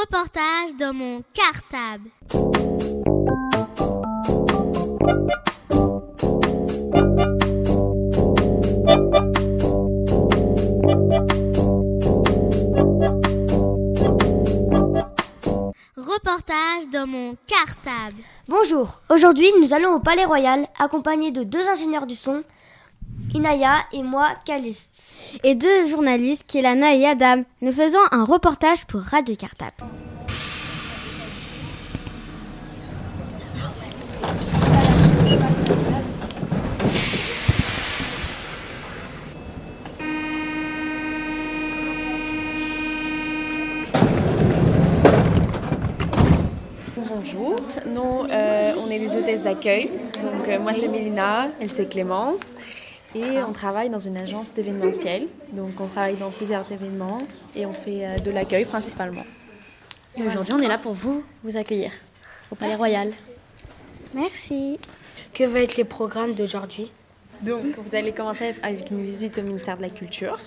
Reportage 0.00 0.76
dans 0.78 0.94
mon 0.94 1.24
cartable. 1.34 2.10
Reportage 15.96 16.88
dans 16.92 17.08
mon 17.08 17.34
cartable. 17.48 18.14
Bonjour, 18.46 19.00
aujourd'hui 19.10 19.50
nous 19.60 19.74
allons 19.74 19.94
au 19.94 19.98
Palais 19.98 20.24
Royal 20.24 20.68
accompagnés 20.78 21.32
de 21.32 21.42
deux 21.42 21.66
ingénieurs 21.66 22.06
du 22.06 22.14
son, 22.14 22.44
Inaya 23.34 23.76
et 23.92 24.02
moi, 24.02 24.30
Caliste. 24.44 25.16
Et 25.44 25.54
deux 25.54 25.88
journalistes, 25.88 26.44
Kelana 26.46 26.94
et 26.94 27.04
Adam. 27.04 27.42
Nous 27.60 27.72
faisons 27.72 27.98
un 28.10 28.24
reportage 28.24 28.86
pour 28.86 29.00
Radio 29.02 29.36
Cartable. 29.36 29.74
Bonjour, 46.96 47.56
nous 47.86 48.26
euh, 48.30 48.72
on 48.78 48.90
est 48.90 48.98
des 48.98 49.16
hôtesses 49.16 49.42
d'accueil. 49.42 49.90
Donc 50.22 50.48
euh, 50.48 50.58
moi 50.60 50.72
c'est 50.78 50.88
Mélina, 50.88 51.48
elle 51.60 51.68
c'est 51.68 51.88
Clémence. 51.88 52.40
Et 53.14 53.42
on 53.42 53.52
travaille 53.52 53.88
dans 53.88 53.98
une 53.98 54.16
agence 54.16 54.52
d'événementiel. 54.52 55.28
Donc 55.52 55.80
on 55.80 55.86
travaille 55.86 56.16
dans 56.16 56.30
plusieurs 56.30 56.70
événements 56.70 57.18
et 57.56 57.64
on 57.64 57.72
fait 57.72 58.04
euh, 58.04 58.18
de 58.18 58.30
l'accueil 58.30 58.64
principalement. 58.64 59.24
Et 60.16 60.22
aujourd'hui 60.22 60.54
on 60.54 60.58
est 60.58 60.68
là 60.68 60.78
pour 60.78 60.92
vous, 60.92 61.22
vous 61.42 61.56
accueillir 61.56 61.92
au 62.50 62.54
Palais 62.54 62.74
Royal. 62.74 63.12
Merci. 64.14 64.78
Que 65.32 65.44
va 65.44 65.60
être 65.60 65.76
les 65.76 65.84
programmes 65.84 66.34
d'aujourd'hui? 66.34 66.90
Donc 67.42 67.64
vous 67.78 67.94
allez 67.94 68.12
commencer 68.12 68.54
avec 68.62 68.90
une 68.90 69.04
visite 69.04 69.38
au 69.38 69.42
ministère 69.42 69.76
de 69.76 69.82
la 69.82 69.90
Culture. 69.90 70.38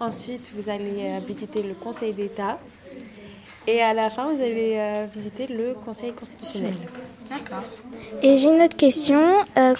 Ensuite 0.00 0.50
vous 0.54 0.68
allez 0.68 1.18
visiter 1.26 1.62
le 1.62 1.74
Conseil 1.74 2.12
d'État. 2.12 2.58
Et 3.66 3.82
à 3.82 3.92
la 3.92 4.08
fin, 4.08 4.32
vous 4.32 4.42
allez 4.42 4.76
euh, 4.76 5.06
visiter 5.14 5.46
le 5.46 5.74
Conseil 5.74 6.12
constitutionnel. 6.12 6.74
D'accord. 7.28 7.62
Et 8.22 8.36
j'ai 8.36 8.48
une 8.48 8.62
autre 8.62 8.76
question. 8.76 9.20
Euh, 9.56 9.74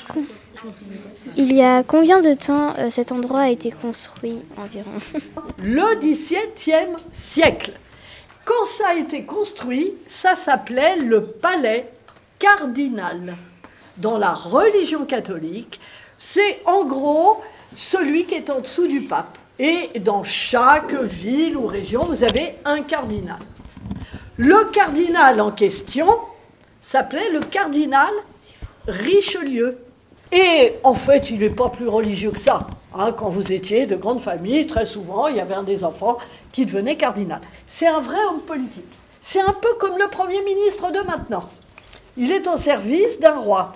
il 1.36 1.52
y 1.52 1.62
a 1.62 1.82
combien 1.82 2.20
de 2.20 2.34
temps 2.34 2.74
euh, 2.78 2.90
cet 2.90 3.12
endroit 3.12 3.40
a 3.40 3.48
été 3.48 3.70
construit 3.70 4.38
environ 4.56 4.90
Le 5.58 5.98
XVIIe 5.98 6.96
siècle. 7.12 7.72
Quand 8.44 8.64
ça 8.64 8.88
a 8.88 8.94
été 8.94 9.24
construit, 9.24 9.94
ça 10.08 10.34
s'appelait 10.34 10.96
le 10.96 11.24
palais 11.24 11.90
cardinal. 12.38 13.36
Dans 13.96 14.18
la 14.18 14.32
religion 14.32 15.04
catholique, 15.04 15.80
c'est 16.18 16.60
en 16.64 16.84
gros 16.84 17.40
celui 17.74 18.26
qui 18.26 18.34
est 18.34 18.50
en 18.50 18.60
dessous 18.60 18.86
du 18.86 19.02
pape. 19.02 19.38
Et 19.58 20.00
dans 20.00 20.24
chaque 20.24 20.94
ville 20.94 21.56
ou 21.56 21.66
région, 21.66 22.04
vous 22.06 22.24
avez 22.24 22.54
un 22.64 22.82
cardinal. 22.82 23.38
Le 24.38 24.64
cardinal 24.70 25.40
en 25.40 25.50
question 25.50 26.08
s'appelait 26.80 27.30
le 27.30 27.40
cardinal 27.40 28.10
Richelieu. 28.88 29.78
Et 30.32 30.74
en 30.84 30.94
fait, 30.94 31.30
il 31.30 31.40
n'est 31.40 31.50
pas 31.50 31.68
plus 31.68 31.88
religieux 31.88 32.30
que 32.30 32.38
ça. 32.38 32.66
Hein. 32.94 33.12
quand 33.12 33.28
vous 33.28 33.52
étiez 33.52 33.86
de 33.86 33.96
grande 33.96 34.20
famille, 34.20 34.66
très 34.66 34.86
souvent, 34.86 35.28
il 35.28 35.36
y 35.36 35.40
avait 35.40 35.54
un 35.54 35.62
des 35.62 35.84
enfants 35.84 36.18
qui 36.52 36.66
devenait 36.66 36.96
cardinal. 36.96 37.40
C'est 37.66 37.86
un 37.86 38.00
vrai 38.00 38.18
homme 38.28 38.40
politique. 38.40 38.84
C'est 39.22 39.40
un 39.40 39.52
peu 39.52 39.74
comme 39.78 39.98
le 39.98 40.08
Premier 40.08 40.42
ministre 40.42 40.90
de 40.92 41.00
maintenant. 41.00 41.44
Il 42.16 42.32
est 42.32 42.46
au 42.48 42.56
service 42.56 43.20
d'un 43.20 43.36
roi. 43.36 43.72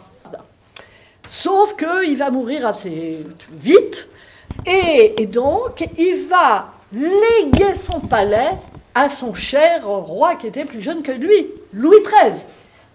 Sauf 1.29 1.75
qu'il 1.77 2.17
va 2.17 2.31
mourir 2.31 2.67
assez 2.67 3.19
vite. 3.53 4.09
et 4.67 5.27
donc, 5.27 5.89
il 5.97 6.27
va 6.29 6.69
léguer 6.93 7.75
son 7.75 8.01
palais 8.01 8.53
à 8.95 9.09
son 9.09 9.35
cher 9.35 9.87
roi 9.87 10.37
qui 10.37 10.47
était 10.47 10.65
plus 10.65 10.81
jeune 10.81 11.03
que 11.03 11.13
lui, 11.13 11.49
Louis 11.73 12.03
XIII. 12.05 12.41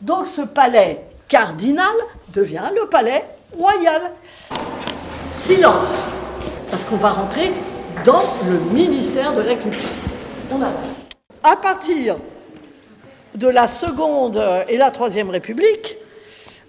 Donc 0.02 0.28
ce 0.28 0.42
palais 0.42 1.04
cardinal 1.28 1.86
devient 2.34 2.70
le 2.74 2.88
palais 2.88 3.26
royal. 3.58 4.12
Silence, 5.32 6.04
parce 6.70 6.86
qu'on 6.86 6.98
va 6.98 7.10
rentrer 7.10 7.52
dans 8.06 8.24
le 8.48 8.60
ministère 8.74 9.34
de 9.34 9.42
la 9.42 9.56
Culture. 9.56 9.90
On 10.52 10.62
a 10.62 10.70
À 11.44 11.56
partir 11.56 12.18
de 13.36 13.48
la 13.48 13.68
Seconde 13.68 14.42
et 14.68 14.78
la 14.78 14.92
Troisième 14.92 15.30
République, 15.30 15.98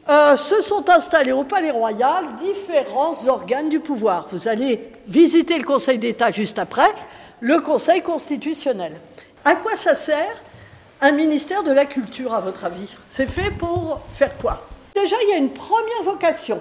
euh, 0.08 0.36
se 0.36 0.60
sont 0.60 0.88
installés 0.90 1.32
au 1.32 1.44
Palais 1.44 1.70
Royal 1.70 2.24
différents 2.36 3.28
organes 3.28 3.68
du 3.68 3.80
pouvoir. 3.80 4.26
Vous 4.32 4.48
allez 4.48 4.90
visiter 5.06 5.56
le 5.58 5.64
Conseil 5.64 5.98
d'État 5.98 6.30
juste 6.30 6.58
après, 6.58 6.88
le 7.40 7.60
Conseil 7.60 8.02
constitutionnel. 8.02 8.94
À 9.44 9.54
quoi 9.54 9.76
ça 9.76 9.94
sert 9.94 10.42
un 11.00 11.12
ministère 11.12 11.62
de 11.62 11.70
la 11.70 11.84
Culture, 11.84 12.34
à 12.34 12.40
votre 12.40 12.64
avis? 12.64 12.96
C'est 13.08 13.30
fait 13.30 13.50
pour 13.50 14.00
faire 14.12 14.36
quoi? 14.38 14.66
Déjà, 14.94 15.16
il 15.22 15.28
y 15.30 15.32
a 15.32 15.36
une 15.36 15.52
première 15.52 16.02
vocation, 16.02 16.60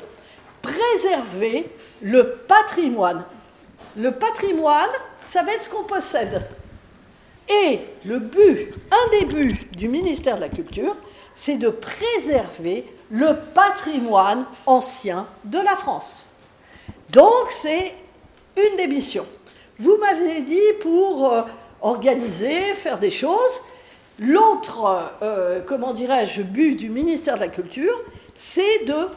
préserver 0.62 1.70
le 2.02 2.38
patrimoine. 2.48 3.24
Le 3.98 4.12
patrimoine, 4.12 4.90
ça 5.24 5.44
va 5.44 5.54
être 5.54 5.64
ce 5.64 5.70
qu'on 5.70 5.84
possède. 5.84 6.46
Et 7.50 7.80
le 8.06 8.20
but, 8.20 8.74
un 8.92 9.20
des 9.20 9.26
buts 9.26 9.68
du 9.72 9.88
ministère 9.88 10.36
de 10.36 10.42
la 10.42 10.50
Culture, 10.50 10.96
c'est 11.34 11.58
de 11.58 11.70
préserver 11.70 12.86
le 13.10 13.36
patrimoine 13.56 14.46
ancien 14.66 15.26
de 15.46 15.58
la 15.58 15.76
France. 15.76 16.28
Donc, 17.10 17.48
c'est 17.50 17.96
une 18.56 18.78
des 18.78 18.88
missions. 18.88 19.26
Vous 19.80 19.98
m'avez 19.98 20.42
dit 20.42 20.74
pour 20.82 21.34
euh, 21.34 21.42
organiser, 21.82 22.60
faire 22.76 23.00
des 23.00 23.10
choses. 23.10 23.62
L'autre, 24.20 25.14
euh, 25.22 25.62
comment 25.66 25.94
dirais-je, 25.94 26.42
but 26.42 26.76
du 26.76 26.90
ministère 26.90 27.36
de 27.36 27.40
la 27.40 27.48
Culture, 27.48 27.98
c'est 28.40 28.86
de 28.86 29.10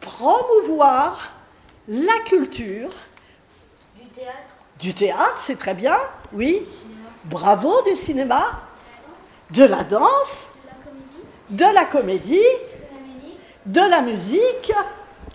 promouvoir 0.00 1.32
la 1.86 2.18
culture. 2.24 2.88
Du 3.94 4.06
théâtre. 4.06 4.54
Du 4.78 4.94
théâtre, 4.94 5.36
c'est 5.36 5.58
très 5.58 5.74
bien, 5.74 5.96
oui. 6.32 6.62
Bravo, 7.24 7.82
du 7.82 7.94
cinéma, 7.94 8.62
de 9.50 9.64
la 9.64 9.84
danse, 9.84 10.48
de 11.50 11.66
la 11.74 11.84
comédie, 11.84 12.40
de 13.66 13.82
la 13.82 14.00
musique, 14.00 14.72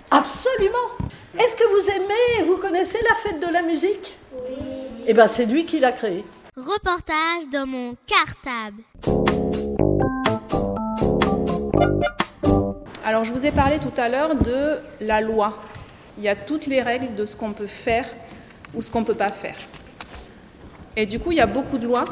absolument. 0.09 0.89
Est-ce 1.37 1.55
que 1.55 1.67
vous 1.67 1.89
aimez, 1.91 2.47
vous 2.47 2.57
connaissez 2.57 2.99
la 3.07 3.15
fête 3.17 3.39
de 3.39 3.53
la 3.53 3.61
musique? 3.61 4.17
Oui. 4.33 4.57
Eh 5.05 5.13
bien, 5.13 5.27
c'est 5.27 5.45
lui 5.45 5.65
qui 5.65 5.79
l'a 5.79 5.91
créée. 5.91 6.25
Reportage 6.57 7.47
dans 7.51 7.67
mon 7.67 7.95
cartable. 8.07 8.81
Je 13.25 13.31
vous 13.31 13.43
ai 13.43 13.51
parlé 13.51 13.79
tout 13.79 13.99
à 13.99 14.07
l'heure 14.07 14.35
de 14.35 14.77
la 15.01 15.19
loi. 15.19 15.57
Il 16.19 16.23
y 16.23 16.27
a 16.27 16.35
toutes 16.35 16.67
les 16.67 16.79
règles 16.83 17.15
de 17.15 17.25
ce 17.25 17.35
qu'on 17.35 17.53
peut 17.53 17.65
faire 17.65 18.05
ou 18.75 18.83
ce 18.83 18.91
qu'on 18.91 18.99
ne 18.99 19.05
peut 19.05 19.15
pas 19.15 19.31
faire. 19.31 19.55
Et 20.95 21.07
du 21.07 21.17
coup, 21.17 21.31
il 21.31 21.39
y 21.39 21.41
a 21.41 21.47
beaucoup 21.47 21.79
de 21.79 21.87
lois. 21.87 22.05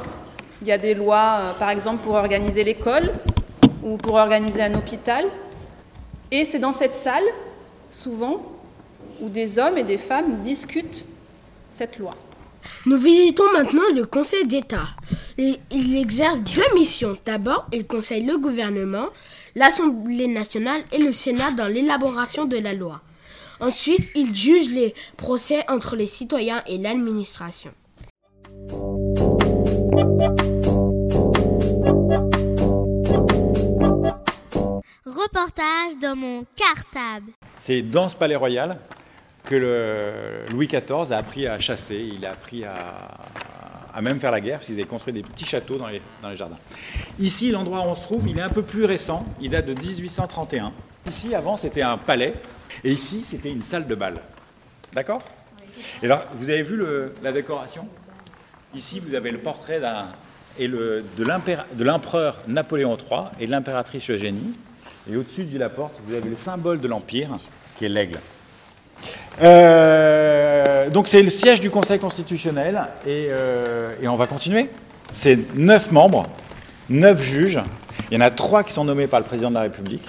Il 0.64 0.68
y 0.68 0.72
a 0.72 0.80
des 0.80 0.96
lois, 0.96 1.38
euh, 1.40 1.54
par 1.54 1.70
exemple, 1.70 2.04
pour 2.04 2.16
organiser 2.16 2.64
l'école 2.64 3.14
ou 3.84 3.98
pour 3.98 4.16
organiser 4.16 4.64
un 4.64 4.74
hôpital. 4.74 5.26
Et 6.32 6.46
c'est 6.46 6.58
dans 6.58 6.74
cette 6.74 6.96
salle, 6.96 7.26
souvent, 7.92 8.42
où 9.22 9.30
des 9.30 9.60
hommes 9.60 9.78
et 9.78 9.84
des 9.84 10.00
femmes 10.00 10.42
discutent 10.42 11.06
cette 11.70 12.00
loi. 12.00 12.16
Nous 12.88 12.98
visitons 12.98 13.52
maintenant 13.54 13.84
le 13.96 14.08
Conseil 14.08 14.48
d'État. 14.48 14.88
Il 15.38 15.96
exerce 15.96 16.42
diverses 16.42 16.74
missions. 16.74 17.18
D'abord, 17.24 17.68
il 17.72 17.86
conseille 17.86 18.26
le 18.26 18.40
gouvernement, 18.40 19.10
l'Assemblée 19.56 20.28
nationale 20.28 20.84
et 20.92 20.98
le 20.98 21.12
Sénat 21.12 21.52
dans 21.52 21.68
l'élaboration 21.68 22.46
de 22.46 22.58
la 22.58 22.74
loi. 22.74 23.02
Ensuite, 23.60 24.10
il 24.16 24.36
juge 24.36 24.74
les 24.74 24.94
procès 25.16 25.64
entre 25.70 25.96
les 25.96 26.06
citoyens 26.06 26.64
et 26.68 26.78
l'administration. 26.78 27.72
Reportage 35.06 35.98
dans 36.02 36.16
mon 36.16 36.46
cartable. 36.56 37.32
C'est 37.60 37.82
dans 37.82 38.10
ce 38.10 38.16
palais 38.16 38.36
royal 38.36 38.78
que 39.46 39.56
le 39.56 40.50
Louis 40.52 40.68
XIV 40.68 41.12
a 41.12 41.18
appris 41.18 41.48
à 41.48 41.60
chasser, 41.60 42.10
il 42.14 42.26
a 42.26 42.32
appris 42.32 42.64
à, 42.64 43.12
même 44.02 44.20
faire 44.20 44.32
la 44.32 44.42
guerre, 44.42 44.58
parce 44.58 44.68
qu'ils 44.68 44.76
avaient 44.76 44.86
construit 44.86 45.14
des 45.14 45.22
petits 45.22 45.46
châteaux 45.46 45.78
dans 45.78 45.88
les, 45.88 46.02
dans 46.22 46.30
les 46.30 46.38
jardins. 46.38 46.58
Ici, 47.20 47.52
l'endroit 47.52 47.80
où 47.82 47.90
on 47.90 47.96
se 47.96 48.04
trouve, 48.04 48.28
il 48.28 48.38
est 48.38 48.42
un 48.42 48.50
peu 48.50 48.64
plus 48.64 48.86
récent, 48.86 49.26
il 49.40 49.50
date 49.50 49.68
de 49.68 49.74
1831. 49.74 50.72
Ici, 51.08 51.36
avant, 51.36 51.58
c'était 51.58 51.82
un 51.82 51.98
palais, 51.98 52.34
et 52.84 52.92
ici, 52.92 53.24
c'était 53.26 53.52
une 53.52 53.62
salle 53.62 53.88
de 53.88 53.96
bal. 53.96 54.16
D'accord? 54.94 55.22
Et 56.02 56.06
alors, 56.06 56.24
vous 56.36 56.50
avez 56.50 56.64
vu 56.64 56.82
la 57.22 57.32
décoration? 57.32 57.88
Ici, 58.76 59.00
vous 59.00 59.14
avez 59.14 59.32
le 59.32 59.40
portrait 59.40 59.80
de 60.60 61.84
l'empereur 61.84 62.38
Napoléon 62.48 62.98
III 62.98 63.22
et 63.40 63.46
de 63.46 63.52
l'impératrice 63.52 64.10
Eugénie. 64.10 64.54
Et 65.12 65.16
au-dessus 65.16 65.44
de 65.44 65.60
la 65.60 65.70
porte, 65.70 65.94
vous 66.06 66.16
avez 66.16 66.30
le 66.30 66.38
symbole 66.38 66.80
de 66.80 66.88
l'Empire, 66.88 67.30
qui 67.78 67.86
est 67.86 67.90
l'aigle. 67.90 68.20
Euh, 69.42 70.43
donc 70.90 71.08
c'est 71.08 71.22
le 71.22 71.30
siège 71.30 71.60
du 71.60 71.70
Conseil 71.70 72.00
constitutionnel, 72.00 72.82
et, 73.06 73.28
euh, 73.30 73.96
et 74.02 74.08
on 74.08 74.16
va 74.16 74.28
continuer. 74.28 74.70
C'est 75.12 75.56
neuf 75.56 75.92
membres, 75.92 76.26
neuf 76.90 77.22
juges. 77.22 77.62
Il 78.10 78.16
y 78.16 78.18
en 78.18 78.22
a 78.22 78.32
trois 78.32 78.64
qui 78.64 78.74
sont 78.74 78.84
nommés 78.86 79.08
par 79.08 79.20
le 79.20 79.26
président 79.26 79.50
de 79.50 79.56
la 79.56 79.62
République, 79.62 80.06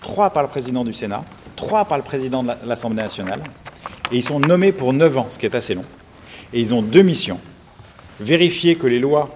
trois 0.00 0.30
par 0.30 0.42
le 0.42 0.48
président 0.48 0.84
du 0.84 0.92
Sénat, 0.92 1.24
trois 1.56 1.84
par 1.84 1.98
le 1.98 2.04
président 2.04 2.42
de 2.42 2.52
l'Assemblée 2.64 3.02
nationale, 3.02 3.42
et 4.10 4.16
ils 4.16 4.22
sont 4.22 4.40
nommés 4.40 4.72
pour 4.72 4.92
neuf 4.92 5.16
ans, 5.18 5.26
ce 5.28 5.38
qui 5.38 5.46
est 5.46 5.54
assez 5.54 5.74
long. 5.74 5.84
Et 6.52 6.60
ils 6.60 6.72
ont 6.72 6.82
deux 6.82 7.02
missions. 7.02 7.40
Vérifier 8.20 8.76
que 8.76 8.86
les 8.86 8.98
lois 8.98 9.28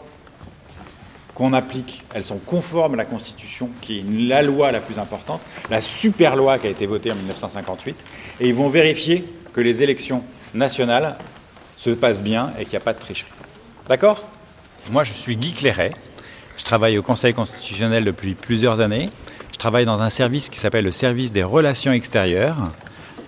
qu'on 1.35 1.53
applique, 1.53 2.05
elles 2.15 2.25
sont 2.25 2.39
conformes 2.39 2.95
à 2.95 2.97
la 2.99 3.05
Constitution, 3.05 3.71
qui 3.81 3.99
est 3.99 4.05
la 4.29 4.43
loi 4.43 4.73
la 4.73 4.81
plus 4.81 4.99
importante, 4.99 5.41
la 5.71 5.81
super 5.81 6.37
loi 6.37 6.59
qui 6.59 6.67
a 6.67 6.71
été 6.71 6.87
votée 6.87 7.11
en 7.11 7.17
1958, 7.17 7.97
et 8.41 8.49
ils 8.49 8.55
vont 8.55 8.69
vérifier 8.69 9.25
que 9.53 9.61
les 9.61 9.83
élections 9.83 10.23
nationales 10.55 11.17
se 11.77 11.91
passent 11.91 12.23
bien 12.23 12.53
et 12.59 12.65
qu'il 12.65 12.73
n'y 12.73 12.77
a 12.77 12.81
pas 12.81 12.93
de 12.93 12.99
tricherie. 12.99 13.31
D'accord? 13.89 14.25
Moi, 14.91 15.05
je 15.05 15.13
suis 15.13 15.37
Guy 15.37 15.53
Clairet. 15.53 15.93
Je 16.57 16.65
travaille 16.65 16.99
au 16.99 17.03
Conseil 17.03 17.33
constitutionnel 17.33 18.05
depuis 18.05 18.35
plusieurs 18.35 18.81
années. 18.81 19.09
Je 19.53 19.59
travaille 19.59 19.85
dans 19.85 20.03
un 20.03 20.11
service 20.11 20.49
qui 20.49 20.59
s'appelle 20.59 20.85
le 20.85 20.93
service 20.93 21.33
des 21.33 21.43
relations 21.43 21.93
extérieures, 21.93 22.57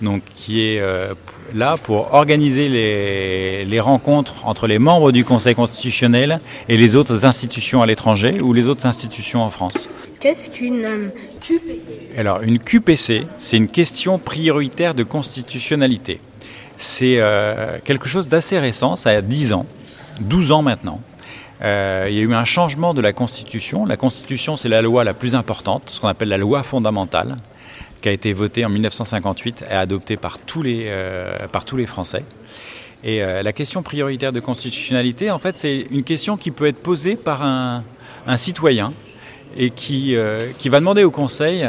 donc 0.03 0.23
qui 0.35 0.63
est 0.63 0.81
euh, 0.81 1.15
là 1.55 1.77
pour 1.77 2.15
organiser 2.15 2.69
les, 2.69 3.81
rencontres 3.81 4.47
entre 4.47 4.67
les 4.67 4.79
membres 4.79 5.13
du 5.13 5.25
Conseil 5.25 5.55
constitutionnel 5.55 6.41
et 6.69 6.77
les 6.77 6.97
autres 6.97 7.25
institutions 7.25 7.83
à 7.83 7.87
l'étranger 7.87 8.41
ou 8.41 8.53
les 8.53 8.67
autres 8.67 8.87
institutions 8.87 9.43
en 9.43 9.51
France. 9.51 9.89
Qu'est-ce 10.21 10.51
qu'une 10.51 11.11
QPC 11.41 12.19
Alors, 12.19 12.43
une 12.43 12.59
QPC, 12.59 13.27
c'est 13.39 13.57
une 13.57 13.67
question 13.67 14.19
prioritaire 14.19 14.95
de 14.95 15.03
constitutionnalité. 15.03 16.21
C'est 16.83 17.19
euh, 17.19 17.79
quelque 17.85 18.09
chose 18.09 18.27
d'assez 18.27 18.59
récent, 18.59 18.97
ça 18.97 19.11
a 19.11 19.21
10 19.21 19.53
ans, 19.53 19.67
12 20.21 20.51
ans 20.51 20.63
maintenant. 20.63 21.01
Euh, 21.63 22.09
il 22.11 22.17
y 22.17 22.19
a 22.19 22.23
eu 22.23 22.35
un 22.35 22.45
changement 22.45 22.93
de 22.93 23.01
la 23.01 23.13
Constitution. 23.13 23.87
La 23.87 23.97
Constitution, 23.97 24.57
c'est 24.57 24.69
la 24.69 24.83
loi 24.83 25.05
la 25.05 25.15
plus 25.15 25.37
importante, 25.37 25.91
ce 25.91 26.01
qu'on 26.01 26.09
appelle 26.09 26.29
la 26.29 26.39
loi 26.39 26.65
fondamentale 26.65 27.37
qui 28.01 28.09
a 28.09 28.13
été 28.13 28.33
voté 28.33 28.65
en 28.65 28.69
1958 28.69 29.65
et 29.71 29.73
adopté 29.73 30.17
par 30.17 30.41
tous 30.41 30.63
les, 30.63 30.87
euh, 30.89 31.47
par 31.53 31.65
tous 31.65 31.77
les 31.77 31.87
Français. 31.87 32.25
Et 33.05 33.21
la 33.21 33.53
question 33.53 33.83
prioritaire 33.83 34.33
de 34.33 34.39
constitutionnalité, 34.39 35.33
en 35.33 35.39
fait, 35.41 35.57
c'est 35.57 35.87
une 35.91 36.05
question 36.05 36.37
qui 36.37 36.53
peut 36.53 36.67
être 36.67 36.81
posée 36.81 37.17
par 37.17 37.43
un, 37.43 37.83
un 38.29 38.37
citoyen 38.37 38.93
et 39.57 39.71
qui, 39.71 40.17
qui 40.59 40.69
va 40.69 40.79
demander 40.79 41.03
au 41.03 41.11
Conseil 41.11 41.69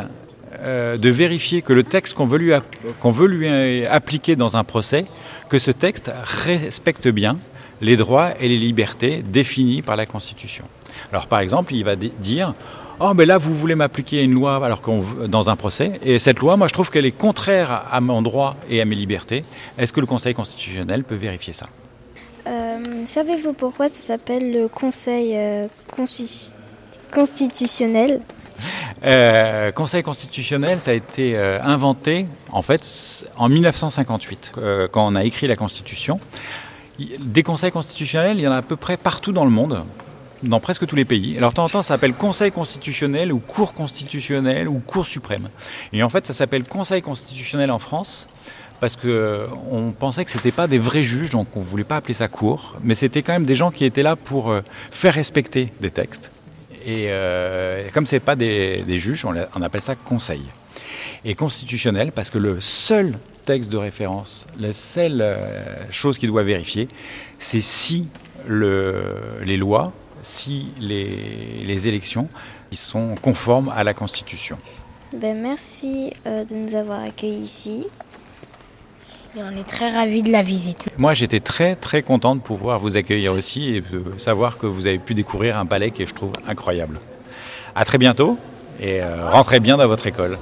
de 0.63 1.09
vérifier 1.09 1.61
que 1.61 1.73
le 1.73 1.83
texte 1.83 2.13
qu'on 2.13 2.25
veut, 2.25 2.37
lui 2.37 3.49
lui 3.49 3.85
appliquer 3.85 4.35
dans 4.35 4.57
un 4.57 4.63
procès, 4.63 5.05
que 5.49 5.59
ce 5.59 5.71
texte 5.71 6.11
respecte 6.23 7.07
bien 7.07 7.37
les 7.81 7.97
droits 7.97 8.29
et 8.39 8.47
les 8.47 8.57
libertés 8.57 9.23
définis 9.25 9.81
par 9.81 9.95
la 9.95 10.05
Constitution. 10.05 10.65
Alors 11.11 11.27
par 11.27 11.39
exemple, 11.39 11.73
il 11.73 11.83
va 11.83 11.95
dire 11.95 12.53
Oh, 12.99 13.13
mais 13.15 13.25
là, 13.25 13.37
vous 13.37 13.55
voulez 13.55 13.75
m'appliquer 13.75 14.23
une 14.23 14.33
loi 14.33 14.63
alors 14.63 14.81
dans 15.27 15.49
un 15.49 15.55
procès, 15.55 15.99
et 16.05 16.19
cette 16.19 16.39
loi, 16.39 16.57
moi, 16.57 16.67
je 16.67 16.73
trouve 16.73 16.91
qu'elle 16.91 17.05
est 17.05 17.11
contraire 17.11 17.85
à 17.91 17.99
mon 17.99 18.21
droit 18.21 18.55
et 18.69 18.81
à 18.81 18.85
mes 18.85 18.95
libertés. 18.95 19.41
Est-ce 19.77 19.91
que 19.91 19.99
le 19.99 20.05
Conseil 20.05 20.33
constitutionnel 20.33 21.03
peut 21.03 21.15
vérifier 21.15 21.53
ça? 21.53 21.65
Euh, 22.45 22.77
Savez-vous 23.05 23.53
pourquoi 23.53 23.89
ça 23.89 23.99
s'appelle 23.99 24.53
le 24.53 24.67
Conseil 24.67 25.31
euh, 25.35 25.67
constitutionnel? 27.11 28.21
Euh, 29.03 29.71
Conseil 29.71 30.03
constitutionnel, 30.03 30.79
ça 30.79 30.91
a 30.91 30.93
été 30.93 31.37
inventé 31.37 32.25
en 32.51 32.61
fait 32.61 33.25
en 33.37 33.49
1958, 33.49 34.53
quand 34.91 35.05
on 35.05 35.15
a 35.15 35.23
écrit 35.23 35.47
la 35.47 35.55
Constitution. 35.55 36.19
Des 37.19 37.41
conseils 37.41 37.71
constitutionnels, 37.71 38.37
il 38.37 38.43
y 38.43 38.47
en 38.47 38.51
a 38.51 38.57
à 38.57 38.61
peu 38.61 38.75
près 38.75 38.97
partout 38.97 39.31
dans 39.31 39.45
le 39.45 39.49
monde 39.49 39.83
dans 40.43 40.59
presque 40.59 40.85
tous 40.85 40.95
les 40.95 41.05
pays. 41.05 41.35
Alors, 41.37 41.51
de 41.51 41.55
temps 41.55 41.65
en 41.65 41.69
temps, 41.69 41.81
ça 41.81 41.95
s'appelle 41.95 42.13
Conseil 42.13 42.51
constitutionnel 42.51 43.31
ou 43.31 43.39
Cour 43.39 43.73
constitutionnelle 43.73 44.67
ou 44.67 44.79
Cour 44.79 45.05
suprême. 45.05 45.47
Et 45.93 46.03
en 46.03 46.09
fait, 46.09 46.27
ça 46.27 46.33
s'appelle 46.33 46.65
Conseil 46.65 47.01
constitutionnel 47.01 47.71
en 47.71 47.79
France 47.79 48.27
parce 48.79 48.97
qu'on 48.97 49.07
euh, 49.07 49.47
pensait 49.97 50.25
que 50.25 50.31
ce 50.31 50.37
n'était 50.37 50.51
pas 50.51 50.67
des 50.67 50.77
vrais 50.77 51.03
juges, 51.03 51.29
donc 51.29 51.55
on 51.55 51.61
voulait 51.61 51.85
pas 51.85 51.95
appeler 51.95 52.13
ça 52.13 52.27
cour, 52.27 52.75
mais 52.83 52.95
c'était 52.95 53.21
quand 53.21 53.31
même 53.31 53.45
des 53.45 53.55
gens 53.55 53.71
qui 53.71 53.85
étaient 53.85 54.03
là 54.03 54.17
pour 54.17 54.51
euh, 54.51 54.61
faire 54.91 55.13
respecter 55.13 55.71
des 55.79 55.89
textes. 55.89 56.31
Et 56.85 57.07
euh, 57.09 57.87
comme 57.93 58.05
ce 58.05 58.15
n'est 58.15 58.19
pas 58.19 58.35
des, 58.35 58.97
juges, 58.97 59.25
on, 59.25 59.61
appelle 59.61 59.81
ça 59.81 59.95
conseil. 59.95 60.41
Et 61.25 61.35
constitutionnel 61.35 62.11
parce 62.11 62.29
que 62.29 62.37
le 62.37 62.59
seul 62.59 63.13
texte 63.45 63.71
de 63.71 63.77
référence, 63.77 64.47
la 64.59 64.73
seule 64.73 65.37
chose 65.91 66.17
qu'il 66.17 66.29
doit 66.29 66.43
vérifier, 66.43 66.87
c'est 67.39 67.61
si 67.61 68.09
les 68.49 69.57
lois 69.57 69.93
si 70.23 70.69
les, 70.79 71.87
élections 71.87 72.27
sont 72.71 73.13
conformes 73.21 73.71
à 73.75 73.83
la 73.83 73.93
Constitution. 73.93 74.57
Ben, 75.15 75.39
merci 75.39 76.11
euh, 76.25 76.43
de 76.43 76.55
nous 76.55 76.73
avoir 76.73 77.01
accueillis 77.01 77.43
ici. 77.43 77.85
Et 79.35 79.39
on 79.41 79.49
est 79.59 79.67
très 79.67 79.91
ravis 79.91 80.21
de 80.21 80.31
la 80.31 80.43
visite. 80.43 80.85
Moi, 80.99 81.15
j'étais 81.15 81.39
très 81.39 81.75
très 81.75 82.03
content 82.03 82.35
de 82.35 82.41
pouvoir 82.41 82.79
vous 82.79 82.97
accueillir 82.97 83.33
aussi 83.33 83.75
et 83.75 83.81
de 83.81 84.19
savoir 84.19 84.59
que 84.59 84.67
vous 84.67 84.85
avez 84.85 84.99
pu 84.99 85.15
découvrir 85.15 85.57
un 85.57 85.65
palais 85.65 85.89
que 85.89 86.05
je 86.05 86.13
trouve 86.13 86.33
incroyable. 86.47 86.99
À 87.73 87.83
très 87.83 87.97
bientôt 87.97 88.37
et 88.79 89.01
euh, 89.01 89.29
rentrez 89.29 89.59
bien 89.59 89.77
dans 89.77 89.87
votre 89.87 90.05
école. 90.05 90.37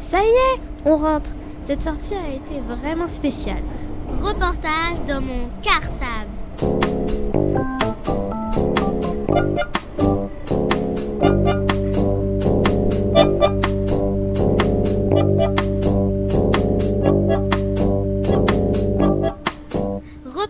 Ça 0.00 0.18
y 0.18 0.28
est, 0.28 0.60
on 0.84 0.96
rentre. 0.96 1.30
Cette 1.64 1.82
sortie 1.82 2.14
a 2.14 2.28
été 2.28 2.60
vraiment 2.60 3.08
spéciale. 3.08 3.62
Reportage 4.22 5.04
dans 5.06 5.20
mon 5.20 5.48
cartable. 5.62 6.35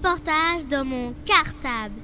reportage 0.06 0.66
dans 0.66 0.84
mon 0.84 1.12
cartable. 1.24 2.00